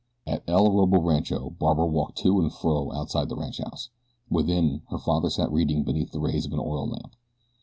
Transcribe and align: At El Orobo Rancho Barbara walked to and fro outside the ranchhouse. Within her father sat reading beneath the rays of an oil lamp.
At 0.25 0.41
El 0.47 0.65
Orobo 0.67 0.97
Rancho 0.99 1.51
Barbara 1.59 1.85
walked 1.85 2.17
to 2.23 2.39
and 2.39 2.51
fro 2.51 2.91
outside 2.91 3.29
the 3.29 3.35
ranchhouse. 3.35 3.89
Within 4.31 4.81
her 4.89 4.97
father 4.97 5.29
sat 5.29 5.51
reading 5.51 5.83
beneath 5.83 6.11
the 6.11 6.19
rays 6.19 6.47
of 6.47 6.53
an 6.53 6.59
oil 6.59 6.87
lamp. 6.87 7.15